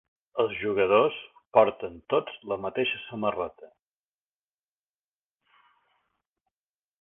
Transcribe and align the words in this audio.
Els 0.43 0.53
jugadors 0.59 1.17
porten 1.57 1.99
tots 2.13 2.39
la 2.53 2.57
mateixa 2.63 3.01
samarreta. 3.03 3.71